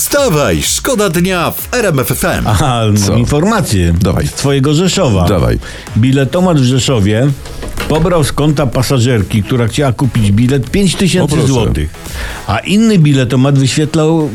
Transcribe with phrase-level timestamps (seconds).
[0.00, 2.46] Wstawaj, szkoda dnia w RMF FM.
[2.46, 3.10] Aha, Co?
[3.10, 3.94] mam informację.
[4.00, 4.26] Dawaj.
[4.26, 5.28] Z twojego Rzeszowa.
[5.28, 5.58] Dawaj.
[5.96, 7.30] Biletomat w Rzeszowie
[7.90, 11.46] pobrał z konta pasażerki, która chciała kupić bilet O, 5000 proszę.
[11.48, 11.90] złotych.
[12.46, 14.30] A inny biletomat wyświetlał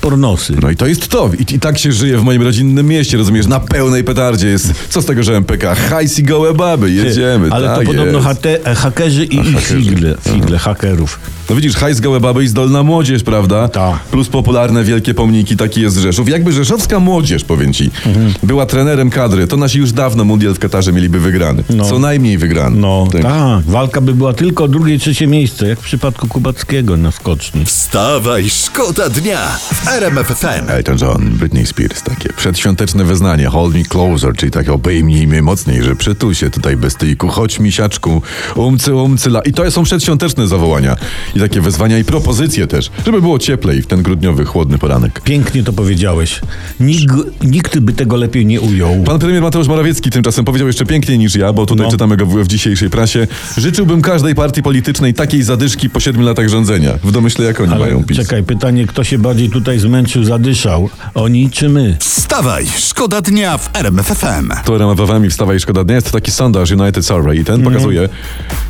[0.00, 0.54] pornosy.
[0.62, 1.30] No i to jest to.
[1.38, 3.46] I, I tak się żyje w moim rodzinnym mieście, rozumiesz?
[3.46, 4.72] Na pełnej petardzie jest.
[4.88, 5.74] Co z tego, że MPK?
[5.74, 7.48] Hajs i gołe baby, jedziemy.
[7.50, 11.18] Ale tak to podobno hate, hakerzy i ich figle, figle hakerów.
[11.50, 13.68] No widzisz, hajs, gołe baby i zdolna młodzież, prawda?
[13.68, 13.98] Tak.
[13.98, 16.28] Plus popularne wielkie pomniki, taki jest Rzeszów.
[16.28, 18.34] Jakby rzeszowska młodzież, powiem ci, Mhm.
[18.42, 21.64] była trenerem kadry, to nasi już dawno mundial w Katarze mieliby wygrany.
[21.70, 21.84] No.
[21.84, 22.76] Co najmniej wygrany.
[22.76, 23.22] No Tak.
[23.22, 27.64] tak, walka by była tylko o drugie, trzecie miejsce, jak w przypadku Kubackiego na skoczni.
[27.64, 30.68] Wstawaj, szkoda dnia w RMF FM.
[30.70, 35.82] Elton John, Britney Spears, takie przedświąteczne wyznanie, hold me closer, czyli takie obejmij mnie mocniej,
[35.82, 38.22] że przytul się tutaj bez tyjku, chodź misiaczku,
[38.56, 39.40] umcy, umcy, la.
[39.40, 40.96] I to są przedświąteczne zawołania
[41.36, 45.20] i takie wezwania i propozycje też, żeby było cieplej w ten grudniowy, chłodny poranek.
[45.20, 46.40] Pięknie to powiedziałeś.
[46.80, 49.02] Nikt, nikt by tego lepiej nie ujął.
[49.04, 51.90] Pan premier Mateusz Morawiecki tymczasem powiedział jeszcze piękniej niż ja, bo tutaj No.
[51.92, 52.46] czytamy go w, w
[52.84, 53.26] dzisiejszej prasie.
[53.56, 56.90] Życzyłbym każdej partii politycznej takiej zadyszki po siedmiu latach rządzenia.
[57.04, 58.16] W domyśle jak oni Ale mają PiS.
[58.16, 60.90] czekaj, pytanie, kto się bardziej tutaj zmęczył, zadyszał?
[61.14, 61.96] Oni czy my?
[62.00, 64.50] Wstawaj, szkoda dnia w RMF FM.
[64.64, 67.72] To RMF-ami wstawa i szkoda dnia jest to taki sondaż United Survey i ten Mhm.
[67.74, 68.08] pokazuje,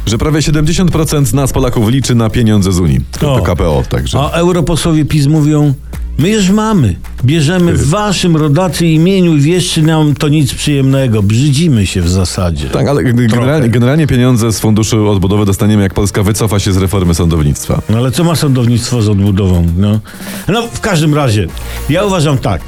[0.07, 3.01] że prawie 70% z nas Polaków liczy na pieniądze z Unii.
[3.20, 3.42] To O.
[3.42, 4.19] KPO także.
[4.19, 5.75] A europosłowie PiS mówią,
[6.19, 6.97] my już mamy.
[7.25, 11.22] Bierzemy w waszym rodacy imieniu i wieszczy nam to nic przyjemnego.
[11.22, 12.69] Brzydzimy się w zasadzie.
[12.69, 17.14] Tak, ale generalnie, generalnie pieniądze z Funduszu Odbudowy dostaniemy, jak Polska wycofa się z reformy
[17.14, 17.83] sądownictwa.
[17.89, 19.67] No ale co ma sądownictwo z odbudową?
[19.77, 20.01] No,
[20.48, 21.46] no w każdym razie,
[21.89, 22.61] ja uważam tak.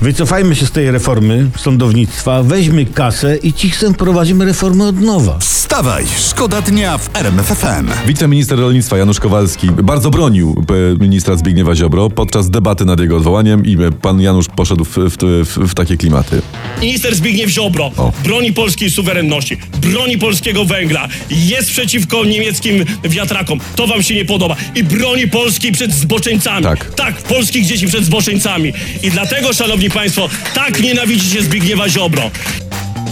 [0.00, 5.38] Wycofajmy się z tej reformy sądownictwa, weźmy kasę i cichcem wprowadzimy reformę od nowa.
[5.38, 8.06] Wstawaj, szkoda dnia w RMF FM.
[8.06, 10.64] Wiceminister rolnictwa Janusz Kowalski bardzo bronił
[10.94, 14.96] e, ministra Zbigniewa Ziobro podczas debaty nad jego odwołaniem i e, pan Janusz poszedł w,
[14.96, 16.42] w, w, w takie klimaty.
[16.80, 18.12] Minister Zbigniew Ziobro O.
[18.24, 23.60] broni polskiej suwerenności, broni polskiego węgla, jest przeciwko niemieckim wiatrakom.
[23.76, 24.56] To wam się nie podoba.
[24.74, 26.62] I broni Polski przed zboczeńcami.
[26.62, 26.94] Tak.
[26.94, 28.72] Tak, polskich dzieci przed zboczeńcami.
[29.02, 32.30] I dlatego, szanowni państwo, tak nienawidzicie Zbigniewa Ziobro.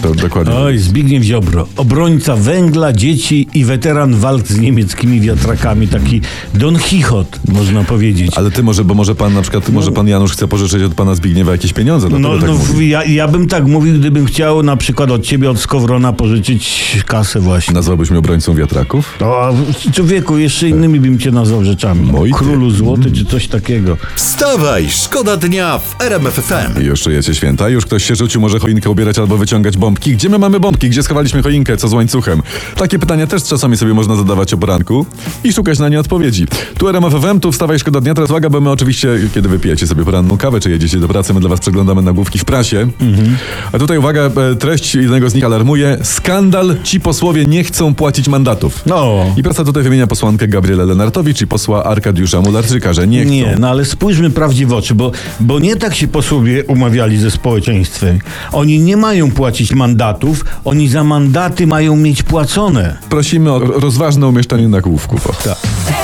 [0.05, 0.55] To dokładnie.
[0.55, 5.89] Oj, Zbigniew Ziobro, obrońca węgla, dzieci i weteran walk z niemieckimi wiatrakami.
[5.89, 6.21] Taki
[6.55, 8.33] Don Chichot, można powiedzieć.
[8.37, 11.15] Ale ty może, bo może pan na przykład, może pan Janusz chce pożyczyć od pana
[11.15, 12.89] Zbigniewa jakieś pieniądze, dlatego No, tak no mówi.
[12.89, 17.41] ja, ja bym tak mówił, gdybym chciał na przykład od ciebie, od Skowrona pożyczyć kasę
[17.41, 17.75] właśnie.
[17.75, 19.17] Nazwałbyś mnie obrońcą wiatraków?
[19.21, 19.53] No, a
[19.93, 22.13] człowieku, jeszcze innymi bym cię nazwał rzeczami.
[22.13, 22.39] Moi ty.
[22.39, 23.97] Królu złoty czy coś takiego.
[24.17, 26.83] Wstawaj, szkoda dnia w RMF FM.
[26.83, 27.69] I już czujecie święta?
[27.69, 30.13] Już ktoś się rzucił może choinkę ubierać albo wyciągać bombki?
[30.13, 30.91] Gdzie my mamy bombki?
[30.91, 31.77] Gdzie schowaliśmy choinkę?
[31.77, 32.43] Co z łańcuchem?
[32.77, 35.07] Takie pytania też czasami sobie można zadawać o poranku
[35.45, 36.47] i szukać na nie odpowiedzi.
[36.79, 38.15] Tu RMF FM, tu wstawaj szkoda dnia.
[38.15, 41.41] Teraz uwaga, bo my oczywiście, kiedy wypijecie sobie poranną kawę, czy jedziecie do pracy, my
[41.41, 42.89] dla was przeglądamy nagłówki w prasie.
[43.73, 45.99] A tutaj uwaga, e, treść jednego z nich alarmuje.
[46.03, 48.83] Skandal, ci posłowie nie chcą płacić mandatów.
[48.87, 49.25] No.
[49.37, 53.33] I prasa tutaj wymienia posłankę Gabrielę Lenartowicz i posła Arkadiusza Mularczyka, że nie chcą.
[53.33, 57.31] Nie, no ale spójrzmy prawdzie w oczy, bo, bo nie tak się posłowie umawiali ze
[57.31, 58.19] społeczeństwem.
[58.53, 59.84] Oni nie mają płacić mandatów,
[60.65, 62.97] oni za mandaty mają mieć płacone.
[63.09, 65.29] Prosimy o rozważne umieszczanie nagłówków.
[65.45, 66.04] Tak.